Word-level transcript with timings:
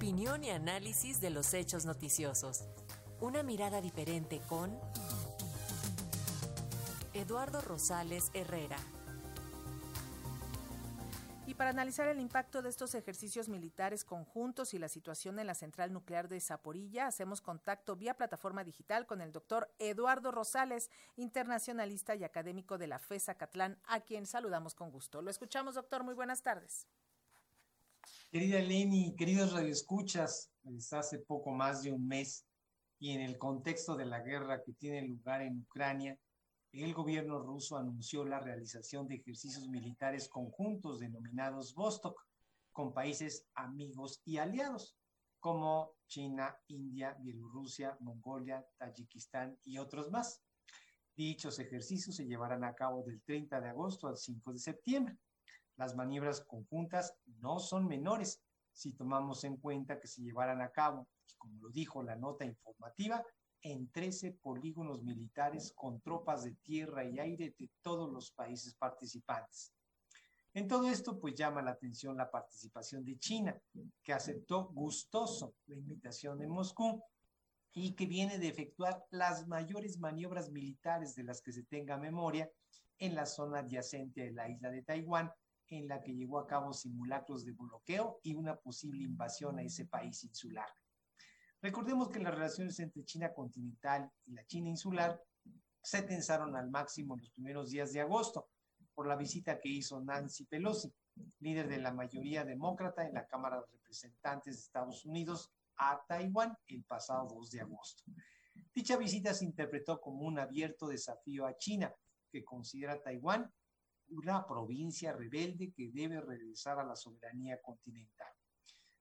Opinión 0.00 0.42
y 0.42 0.48
análisis 0.48 1.20
de 1.20 1.28
los 1.28 1.52
hechos 1.52 1.84
noticiosos. 1.84 2.64
Una 3.20 3.42
mirada 3.42 3.82
diferente 3.82 4.40
con 4.48 4.74
Eduardo 7.12 7.60
Rosales 7.60 8.30
Herrera. 8.32 8.78
Y 11.46 11.52
para 11.52 11.68
analizar 11.68 12.08
el 12.08 12.18
impacto 12.18 12.62
de 12.62 12.70
estos 12.70 12.94
ejercicios 12.94 13.50
militares 13.50 14.06
conjuntos 14.06 14.72
y 14.72 14.78
la 14.78 14.88
situación 14.88 15.38
en 15.38 15.46
la 15.46 15.54
central 15.54 15.92
nuclear 15.92 16.28
de 16.28 16.40
Zaporilla, 16.40 17.06
hacemos 17.06 17.42
contacto 17.42 17.94
vía 17.94 18.14
plataforma 18.14 18.64
digital 18.64 19.06
con 19.06 19.20
el 19.20 19.32
doctor 19.32 19.70
Eduardo 19.78 20.30
Rosales, 20.30 20.88
internacionalista 21.16 22.14
y 22.14 22.24
académico 22.24 22.78
de 22.78 22.86
la 22.86 22.98
FESA 22.98 23.34
Catlán, 23.34 23.78
a 23.86 24.00
quien 24.00 24.24
saludamos 24.24 24.74
con 24.74 24.90
gusto. 24.90 25.20
Lo 25.20 25.30
escuchamos, 25.30 25.74
doctor. 25.74 26.04
Muy 26.04 26.14
buenas 26.14 26.42
tardes. 26.42 26.86
Querida 28.30 28.60
Leni, 28.60 29.14
queridos 29.16 29.52
radioescuchas, 29.52 30.50
pues 30.62 30.92
hace 30.92 31.18
poco 31.18 31.50
más 31.50 31.82
de 31.82 31.92
un 31.92 32.06
mes 32.06 32.46
y 32.98 33.10
en 33.10 33.22
el 33.22 33.38
contexto 33.38 33.96
de 33.96 34.06
la 34.06 34.20
guerra 34.20 34.62
que 34.62 34.72
tiene 34.72 35.02
lugar 35.02 35.42
en 35.42 35.60
Ucrania, 35.60 36.18
el 36.72 36.94
gobierno 36.94 37.40
ruso 37.40 37.76
anunció 37.76 38.24
la 38.24 38.38
realización 38.38 39.08
de 39.08 39.16
ejercicios 39.16 39.68
militares 39.68 40.28
conjuntos 40.28 41.00
denominados 41.00 41.74
Vostok 41.74 42.24
con 42.72 42.92
países 42.92 43.46
amigos 43.54 44.22
y 44.24 44.38
aliados 44.38 44.96
como 45.40 45.94
China, 46.06 46.56
India, 46.68 47.16
Bielorrusia, 47.20 47.96
Mongolia, 48.00 48.64
Tayikistán 48.76 49.58
y 49.64 49.78
otros 49.78 50.10
más. 50.10 50.42
Dichos 51.16 51.58
ejercicios 51.58 52.14
se 52.14 52.26
llevarán 52.26 52.62
a 52.62 52.74
cabo 52.74 53.02
del 53.02 53.20
30 53.22 53.60
de 53.60 53.68
agosto 53.68 54.06
al 54.06 54.16
5 54.16 54.52
de 54.52 54.58
septiembre. 54.58 55.18
Las 55.76 55.94
maniobras 55.94 56.40
conjuntas 56.42 57.14
no 57.40 57.58
son 57.58 57.86
menores 57.86 58.42
si 58.72 58.92
tomamos 58.92 59.44
en 59.44 59.56
cuenta 59.56 59.98
que 59.98 60.08
se 60.08 60.22
llevarán 60.22 60.60
a 60.60 60.70
cabo, 60.70 61.08
como 61.38 61.58
lo 61.60 61.70
dijo 61.70 62.02
la 62.02 62.16
nota 62.16 62.44
informativa, 62.44 63.24
en 63.62 63.90
13 63.90 64.32
polígonos 64.42 65.02
militares 65.02 65.72
con 65.74 66.00
tropas 66.00 66.44
de 66.44 66.54
tierra 66.62 67.04
y 67.04 67.18
aire 67.18 67.54
de 67.58 67.70
todos 67.82 68.10
los 68.10 68.32
países 68.32 68.74
participantes. 68.74 69.72
En 70.52 70.66
todo 70.66 70.88
esto, 70.88 71.20
pues 71.20 71.34
llama 71.34 71.62
la 71.62 71.72
atención 71.72 72.16
la 72.16 72.30
participación 72.30 73.04
de 73.04 73.18
China, 73.18 73.56
que 74.02 74.12
aceptó 74.12 74.68
gustoso 74.68 75.54
la 75.66 75.76
invitación 75.76 76.38
de 76.38 76.48
Moscú 76.48 77.02
y 77.72 77.94
que 77.94 78.06
viene 78.06 78.38
de 78.38 78.48
efectuar 78.48 79.04
las 79.10 79.46
mayores 79.46 79.98
maniobras 79.98 80.50
militares 80.50 81.14
de 81.14 81.22
las 81.22 81.40
que 81.40 81.52
se 81.52 81.62
tenga 81.62 81.98
memoria 81.98 82.50
en 82.98 83.14
la 83.14 83.26
zona 83.26 83.60
adyacente 83.60 84.22
de 84.22 84.32
la 84.32 84.48
isla 84.48 84.70
de 84.70 84.82
Taiwán, 84.82 85.30
en 85.70 85.88
la 85.88 86.02
que 86.02 86.14
llevó 86.14 86.38
a 86.38 86.46
cabo 86.46 86.72
simulacros 86.72 87.44
de 87.44 87.52
bloqueo 87.52 88.20
y 88.22 88.34
una 88.34 88.56
posible 88.56 89.02
invasión 89.02 89.58
a 89.58 89.62
ese 89.62 89.86
país 89.86 90.22
insular. 90.24 90.68
Recordemos 91.62 92.08
que 92.08 92.18
las 92.18 92.34
relaciones 92.34 92.78
entre 92.80 93.04
China 93.04 93.32
continental 93.32 94.10
y 94.26 94.32
la 94.32 94.44
China 94.46 94.68
insular 94.68 95.22
se 95.82 96.02
tensaron 96.02 96.56
al 96.56 96.70
máximo 96.70 97.14
en 97.14 97.20
los 97.20 97.30
primeros 97.30 97.70
días 97.70 97.92
de 97.92 98.00
agosto 98.00 98.48
por 98.94 99.06
la 99.06 99.16
visita 99.16 99.60
que 99.60 99.68
hizo 99.68 100.00
Nancy 100.00 100.44
Pelosi, 100.44 100.92
líder 101.38 101.68
de 101.68 101.78
la 101.78 101.92
mayoría 101.92 102.44
demócrata 102.44 103.06
en 103.06 103.14
la 103.14 103.26
Cámara 103.26 103.60
de 103.60 103.66
Representantes 103.72 104.56
de 104.56 104.60
Estados 104.60 105.04
Unidos 105.04 105.50
a 105.76 106.02
Taiwán 106.06 106.56
el 106.66 106.84
pasado 106.84 107.28
2 107.34 107.50
de 107.50 107.60
agosto. 107.60 108.04
Dicha 108.74 108.96
visita 108.96 109.32
se 109.32 109.44
interpretó 109.44 110.00
como 110.00 110.26
un 110.26 110.38
abierto 110.38 110.88
desafío 110.88 111.46
a 111.46 111.56
China, 111.56 111.94
que 112.30 112.44
considera 112.44 113.02
Taiwán 113.02 113.52
una 114.10 114.46
provincia 114.46 115.12
rebelde 115.12 115.72
que 115.72 115.90
debe 115.90 116.20
regresar 116.20 116.78
a 116.78 116.84
la 116.84 116.96
soberanía 116.96 117.60
continental. 117.60 118.32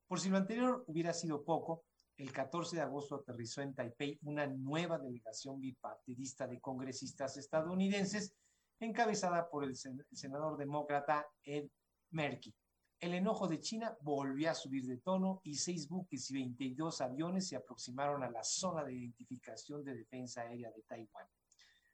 Por 0.08 0.20
si 0.20 0.30
lo 0.30 0.38
anterior 0.38 0.84
hubiera 0.88 1.14
sido 1.14 1.44
poco, 1.44 1.84
el 2.18 2.34
14 2.34 2.76
de 2.76 2.82
agosto 2.82 3.16
aterrizó 3.16 3.62
en 3.62 3.74
Taipei 3.74 4.20
una 4.24 4.46
nueva 4.46 4.98
delegación 4.98 5.62
bipartidista 5.62 6.48
de 6.48 6.60
congresistas 6.60 7.38
estadounidenses 7.38 8.34
encabezada 8.80 9.50
por 9.50 9.64
el, 9.64 9.76
senador 9.76 10.58
demócrata 10.58 11.28
Ed 11.44 11.70
Merkey. 12.12 12.54
El 13.00 13.14
enojo 13.14 13.48
de 13.48 13.62
China 13.62 13.96
volvió 14.02 14.52
a 14.52 14.56
subir 14.56 14.86
de 14.86 14.98
tono 14.98 15.40
y 15.44 15.56
seis 15.56 15.88
buques 15.88 16.30
y 16.32 16.34
22 16.34 17.00
aviones 17.00 17.48
se 17.48 17.56
aproximaron 17.56 18.24
a 18.24 18.30
la 18.30 18.44
zona 18.44 18.84
de 18.84 18.94
identificación 18.94 19.84
de 19.86 19.96
defensa 19.96 20.42
aérea 20.42 20.72
de 20.72 20.82
Taiwán. 20.82 21.28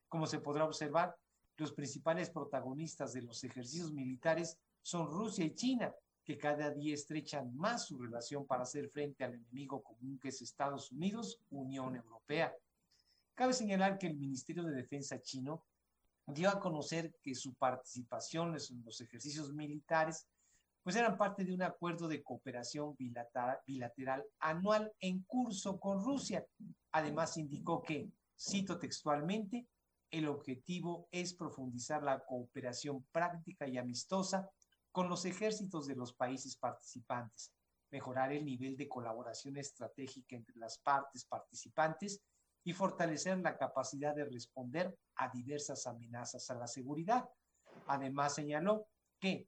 Como 0.07 0.25
se 0.25 0.39
podrá 0.39 0.66
observar, 0.66 1.16
los 1.57 1.73
principales 1.73 2.29
protagonistas 2.29 3.13
de 3.13 3.21
los 3.21 3.43
ejercicios 3.43 3.91
militares 3.91 4.57
son 4.81 5.07
Rusia 5.07 5.45
y 5.45 5.55
China, 5.55 5.93
que 6.23 6.38
cada 6.38 6.71
día 6.71 6.93
estrechan 6.93 7.55
más 7.55 7.85
su 7.88 7.97
relación 7.97 8.45
para 8.45 8.63
hacer 8.63 8.89
frente 8.89 9.23
al 9.23 9.35
enemigo 9.35 9.81
común 9.81 10.19
que 10.19 10.29
es 10.29 10.41
Estados 10.41 10.91
Unidos, 10.91 11.39
Unión 11.51 11.95
Europea. 11.95 12.53
Cabe 13.35 13.53
señalar 13.53 13.97
que 13.97 14.07
el 14.07 14.15
Ministerio 14.15 14.63
de 14.63 14.75
Defensa 14.75 15.21
chino 15.21 15.63
dio 16.27 16.49
a 16.49 16.59
conocer 16.59 17.13
que 17.21 17.35
su 17.35 17.53
participación 17.53 18.55
en 18.55 18.83
los 18.83 18.99
ejercicios 19.01 19.53
militares 19.53 20.27
pues 20.85 20.95
eran 20.95 21.17
parte 21.17 21.44
de 21.44 21.51
un 21.51 21.63
acuerdo 21.63 22.07
de 22.07 22.21
cooperación 22.21 22.95
bilateral, 22.95 23.57
bilateral 23.65 24.23
anual 24.39 24.94
en 24.99 25.23
curso 25.23 25.79
con 25.79 26.03
Rusia. 26.03 26.45
Además 26.91 27.38
indicó 27.38 27.81
que, 27.81 28.11
cito 28.38 28.77
textualmente, 28.77 29.65
el 30.11 30.27
objetivo 30.27 31.07
es 31.11 31.33
profundizar 31.33 32.03
la 32.03 32.23
cooperación 32.25 33.03
práctica 33.11 33.67
y 33.67 33.77
amistosa 33.77 34.49
con 34.91 35.09
los 35.09 35.25
ejércitos 35.25 35.88
de 35.88 35.95
los 35.95 36.13
países 36.13 36.55
participantes, 36.55 37.51
mejorar 37.91 38.31
el 38.31 38.45
nivel 38.45 38.77
de 38.77 38.88
colaboración 38.88 39.57
estratégica 39.57 40.35
entre 40.35 40.55
las 40.57 40.77
partes 40.79 41.25
participantes 41.25 42.21
y 42.63 42.73
fortalecer 42.73 43.38
la 43.39 43.57
capacidad 43.57 44.15
de 44.15 44.25
responder 44.25 44.97
a 45.15 45.29
diversas 45.29 45.85
amenazas 45.85 46.49
a 46.49 46.55
la 46.55 46.67
seguridad. 46.67 47.29
Además, 47.88 48.35
señaló 48.35 48.88
que 49.19 49.47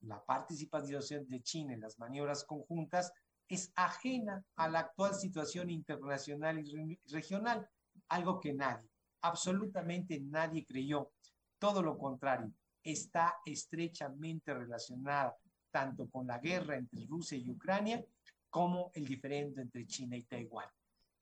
la 0.00 0.24
participación 0.24 1.28
de 1.28 1.42
China 1.42 1.74
en 1.74 1.80
las 1.80 1.98
maniobras 1.98 2.44
conjuntas 2.44 3.12
es 3.48 3.72
ajena 3.76 4.44
a 4.56 4.68
la 4.68 4.80
actual 4.80 5.14
situación 5.14 5.70
internacional 5.70 6.58
y 6.58 6.98
regional, 7.06 7.68
algo 8.08 8.40
que 8.40 8.52
nadie, 8.52 8.88
absolutamente 9.22 10.20
nadie 10.20 10.64
creyó. 10.64 11.12
Todo 11.58 11.82
lo 11.82 11.98
contrario, 11.98 12.52
está 12.82 13.36
estrechamente 13.44 14.54
relacionada 14.54 15.36
tanto 15.70 16.08
con 16.08 16.26
la 16.26 16.38
guerra 16.38 16.76
entre 16.76 17.06
Rusia 17.06 17.36
y 17.36 17.50
Ucrania 17.50 18.04
como 18.48 18.90
el 18.94 19.04
diferendo 19.06 19.60
entre 19.60 19.86
China 19.86 20.16
y 20.16 20.22
Taiwán. 20.24 20.68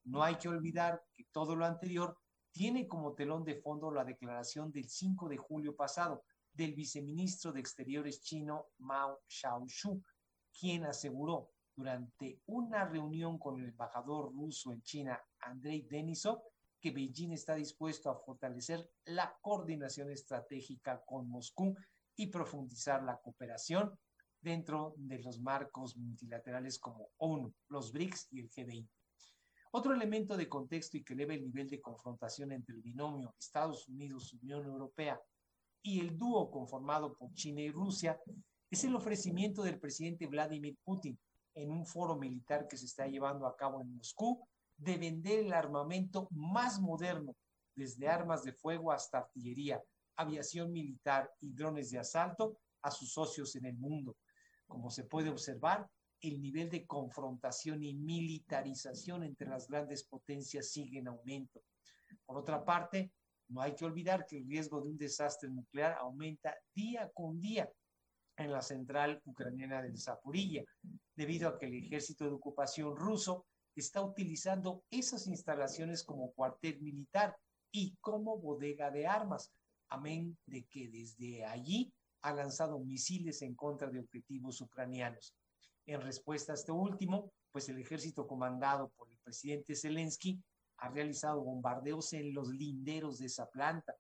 No 0.05 0.23
hay 0.23 0.37
que 0.37 0.49
olvidar 0.49 1.03
que 1.15 1.25
todo 1.33 1.57
lo 1.57 1.65
anterior 1.65 2.17
tiene 2.53 2.87
como 2.87 3.15
telón 3.15 3.45
de 3.45 3.61
fondo 3.61 3.91
la 3.91 4.05
declaración 4.05 4.71
del 4.71 4.89
5 4.89 5.29
de 5.29 5.37
julio 5.37 5.75
pasado 5.75 6.25
del 6.53 6.75
viceministro 6.75 7.53
de 7.53 7.61
Exteriores 7.61 8.23
chino 8.23 8.69
Mao 8.79 9.21
Xiaoshu, 9.27 10.03
quien 10.59 10.85
aseguró 10.85 11.51
durante 11.75 12.41
una 12.47 12.87
reunión 12.87 13.39
con 13.39 13.61
el 13.61 13.69
embajador 13.69 14.33
ruso 14.33 14.73
en 14.73 14.81
China, 14.83 15.21
Andrei 15.41 15.83
Denisov, 15.83 16.41
que 16.87 16.93
Beijing 16.93 17.33
está 17.33 17.57
dispuesto 17.57 18.09
a 18.11 18.15
fortalecer 18.15 18.89
la 19.07 19.37
coordinación 19.43 20.09
estratégica 20.13 21.03
con 21.05 21.29
Moscú 21.29 21.75
y 22.15 22.29
profundizar 22.29 23.03
la 23.03 23.19
cooperación 23.21 23.99
dentro 24.41 24.95
de 24.97 25.19
los 25.19 25.41
marcos 25.41 25.97
multilaterales 25.97 26.79
como 26.79 27.09
ONU, 27.17 27.53
los 27.71 27.91
BRICS 27.91 28.29
y 28.31 28.39
el 28.39 28.51
G20. 28.51 28.89
Otro 29.73 29.95
elemento 29.95 30.37
de 30.37 30.49
contexto 30.49 30.97
y 30.97 31.03
que 31.03 31.15
eleva 31.15 31.35
el 31.35 31.43
nivel 31.43 31.69
de 31.69 31.81
confrontación 31.81 32.53
entre 32.53 32.77
el 32.77 32.83
binomio 32.83 33.35
Estados 33.37 33.89
Unidos-Unión 33.89 34.65
Europea 34.65 35.21
y 35.83 35.99
el 35.99 36.17
dúo 36.17 36.53
conformado 36.53 37.17
por 37.17 37.35
China 37.35 37.63
y 37.63 37.73
Rusia 37.73 38.17
es 38.71 38.85
el 38.85 38.95
ofrecimiento 38.95 39.65
del 39.65 39.81
presidente 39.81 40.29
Vladimir 40.29 40.79
Putin 40.85 41.19
en 41.53 41.73
un 41.73 41.85
foro 41.85 42.15
militar 42.15 42.69
que 42.69 42.77
se 42.77 42.87
está 42.87 43.09
llevando 43.09 43.45
a 43.45 43.57
cabo 43.57 43.81
en 43.81 43.93
Moscú 43.93 44.47
de 44.77 44.97
vender 44.97 45.41
el 45.41 45.53
armamento 45.53 46.29
más 46.31 46.81
moderno, 46.81 47.35
desde 47.75 48.09
armas 48.09 48.43
de 48.43 48.53
fuego 48.53 48.93
hasta 48.93 49.19
artillería, 49.19 49.83
aviación 50.17 50.73
militar 50.73 51.31
y 51.41 51.53
drones 51.53 51.91
de 51.91 51.99
asalto 51.99 52.59
a 52.83 52.91
sus 52.91 53.13
socios 53.13 53.55
en 53.57 53.67
el 53.67 53.77
mundo. 53.77 54.17
Como 54.67 54.91
se 54.91 55.05
puede 55.05 55.31
observar, 55.31 55.87
el 56.21 56.41
nivel 56.41 56.71
de 56.71 56.87
confrontación 56.87 57.83
y 57.83 57.95
militarización 57.95 59.23
entre 59.25 59.49
las 59.49 59.69
grandes 59.69 60.05
potencias 60.05 60.71
sigue 60.71 60.99
en 60.99 61.09
aumento. 61.09 61.63
Por 62.25 62.39
otra 62.39 62.65
parte, 62.65 63.13
no 63.49 63.61
hay 63.61 63.75
que 63.75 63.85
olvidar 63.85 64.27
que 64.27 64.39
el 64.39 64.49
riesgo 64.49 64.81
de 64.81 64.89
un 64.89 64.97
desastre 64.97 65.51
nuclear 65.51 65.97
aumenta 65.99 66.57
día 66.75 67.11
con 67.15 67.41
día 67.41 67.71
en 68.37 68.53
la 68.53 68.61
central 68.61 69.21
ucraniana 69.25 69.83
de 69.83 69.97
Zaporilla, 69.97 70.63
debido 71.15 71.49
a 71.49 71.59
que 71.59 71.67
el 71.67 71.75
ejército 71.75 72.25
de 72.25 72.33
ocupación 72.33 72.97
ruso 72.97 73.47
está 73.81 74.03
utilizando 74.03 74.85
esas 74.91 75.27
instalaciones 75.27 76.03
como 76.03 76.33
cuartel 76.33 76.81
militar 76.81 77.37
y 77.71 77.97
como 78.01 78.39
bodega 78.39 78.91
de 78.91 79.07
armas, 79.07 79.53
amén 79.89 80.37
de 80.47 80.65
que 80.65 80.89
desde 80.89 81.45
allí 81.45 81.93
ha 82.23 82.33
lanzado 82.33 82.79
misiles 82.79 83.43
en 83.43 83.55
contra 83.55 83.89
de 83.89 84.01
objetivos 84.01 84.61
ucranianos. 84.61 85.35
En 85.87 86.01
respuesta 86.01 86.53
a 86.53 86.55
este 86.55 86.73
último, 86.73 87.33
pues 87.53 87.69
el 87.69 87.79
ejército 87.79 88.27
comandado 88.27 88.89
por 88.97 89.11
el 89.11 89.19
presidente 89.19 89.75
Zelensky 89.75 90.43
ha 90.79 90.89
realizado 90.89 91.43
bombardeos 91.43 92.13
en 92.13 92.35
los 92.35 92.49
linderos 92.49 93.19
de 93.19 93.27
esa 93.27 93.49
planta. 93.49 93.95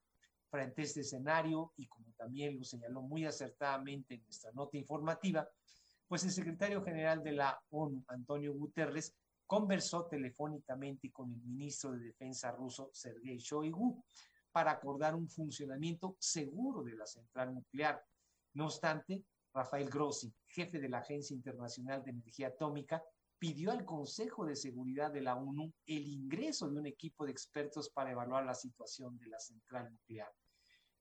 Frente 0.50 0.82
a 0.82 0.84
este 0.84 1.00
escenario, 1.00 1.72
y 1.76 1.86
como 1.86 2.12
también 2.16 2.58
lo 2.58 2.64
señaló 2.64 3.02
muy 3.02 3.24
acertadamente 3.24 4.14
en 4.14 4.24
nuestra 4.24 4.52
nota 4.52 4.76
informativa, 4.76 5.48
pues 6.08 6.24
el 6.24 6.30
secretario 6.30 6.82
general 6.82 7.22
de 7.22 7.32
la 7.32 7.60
ONU, 7.70 8.04
Antonio 8.08 8.54
Guterres, 8.54 9.14
conversó 9.46 10.06
telefónicamente 10.06 11.10
con 11.12 11.32
el 11.32 11.40
ministro 11.40 11.92
de 11.92 12.06
Defensa 12.06 12.50
ruso, 12.50 12.90
Sergei 12.92 13.38
Shoigu, 13.38 14.02
para 14.50 14.72
acordar 14.72 15.14
un 15.14 15.28
funcionamiento 15.28 16.16
seguro 16.18 16.82
de 16.82 16.96
la 16.96 17.06
central 17.06 17.54
nuclear. 17.54 18.02
No 18.54 18.66
obstante, 18.66 19.24
Rafael 19.52 19.88
Grossi, 19.88 20.34
jefe 20.48 20.78
de 20.80 20.88
la 20.88 20.98
Agencia 20.98 21.34
Internacional 21.34 22.02
de 22.02 22.10
Energía 22.10 22.48
Atómica, 22.48 23.02
pidió 23.38 23.70
al 23.70 23.84
Consejo 23.84 24.46
de 24.46 24.56
Seguridad 24.56 25.12
de 25.12 25.20
la 25.20 25.36
ONU 25.36 25.72
el 25.86 26.08
ingreso 26.08 26.68
de 26.68 26.78
un 26.78 26.86
equipo 26.86 27.26
de 27.26 27.32
expertos 27.32 27.90
para 27.90 28.10
evaluar 28.12 28.44
la 28.44 28.54
situación 28.54 29.18
de 29.18 29.26
la 29.26 29.38
central 29.38 29.92
nuclear. 29.92 30.32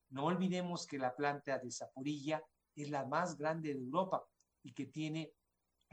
No 0.09 0.25
olvidemos 0.25 0.86
que 0.86 1.00
la 1.00 1.15
planta 1.15 1.57
de 1.57 1.71
Zaporilla 1.71 2.44
es 2.75 2.89
la 2.89 3.06
más 3.06 3.38
grande 3.38 3.74
de 3.74 3.80
Europa 3.80 4.24
y 4.63 4.74
que 4.74 4.86
tiene 4.86 5.31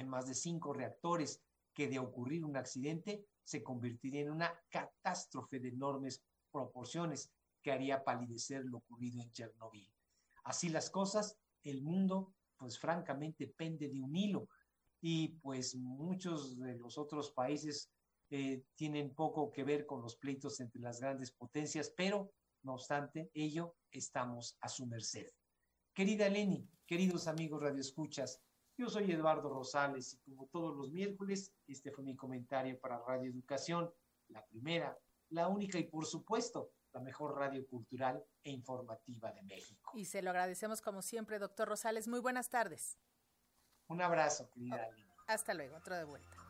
más 0.06 0.26
de 0.26 0.34
cinco 0.34 0.72
reactores 0.72 1.40
que 1.74 1.88
de 1.88 1.98
ocurrir 1.98 2.44
un 2.44 2.56
accidente 2.56 3.26
se 3.44 3.62
convertiría 3.62 4.22
en 4.22 4.30
una 4.30 4.52
catástrofe 4.68 5.58
de 5.58 5.68
enormes 5.68 6.22
proporciones 6.50 7.32
que 7.62 7.72
haría 7.72 8.04
palidecer 8.04 8.64
lo 8.64 8.78
ocurrido 8.78 9.22
en 9.22 9.30
Chernobyl. 9.30 9.90
Así 10.44 10.68
las 10.68 10.90
cosas, 10.90 11.38
el 11.62 11.82
mundo, 11.82 12.34
pues 12.56 12.78
francamente, 12.78 13.46
pende 13.46 13.88
de 13.88 14.00
un 14.00 14.14
hilo 14.16 14.48
y 15.00 15.28
pues 15.40 15.74
muchos 15.76 16.58
de 16.58 16.76
los 16.76 16.98
otros 16.98 17.32
países 17.32 17.90
eh, 18.30 18.64
tienen 18.74 19.14
poco 19.14 19.50
que 19.50 19.64
ver 19.64 19.86
con 19.86 20.00
los 20.00 20.16
pleitos 20.16 20.60
entre 20.60 20.80
las 20.80 21.00
grandes 21.00 21.32
potencias, 21.32 21.92
pero 21.96 22.32
no 22.62 22.74
obstante 22.74 23.30
ello, 23.34 23.76
estamos 23.90 24.56
a 24.60 24.68
su 24.68 24.86
merced. 24.86 25.26
Querida 25.92 26.28
Leni, 26.28 26.66
queridos 26.86 27.26
amigos 27.26 27.62
radioescuchas, 27.62 28.40
yo 28.76 28.88
soy 28.88 29.10
Eduardo 29.12 29.48
Rosales 29.48 30.14
y 30.14 30.18
como 30.30 30.46
todos 30.46 30.76
los 30.76 30.90
miércoles, 30.90 31.52
este 31.66 31.90
fue 31.90 32.04
mi 32.04 32.16
comentario 32.16 32.78
para 32.80 32.98
Radio 32.98 33.30
Educación, 33.30 33.92
la 34.28 34.44
primera, 34.46 34.96
la 35.30 35.48
única 35.48 35.78
y 35.78 35.84
por 35.84 36.06
supuesto 36.06 36.72
la 36.92 37.00
mejor 37.00 37.36
radio 37.36 37.66
cultural 37.66 38.22
e 38.44 38.50
informativa 38.50 39.32
de 39.32 39.42
México. 39.42 39.92
Y 39.94 40.04
se 40.04 40.22
lo 40.22 40.30
agradecemos 40.30 40.82
como 40.82 41.02
siempre, 41.02 41.38
doctor 41.38 41.68
Rosales. 41.68 42.06
Muy 42.06 42.20
buenas 42.20 42.50
tardes. 42.50 42.98
Un 43.88 44.02
abrazo, 44.02 44.48
querida 44.50 44.88
Hasta 45.26 45.54
luego, 45.54 45.76
otro 45.76 45.96
de 45.96 46.04
vuelta. 46.04 46.41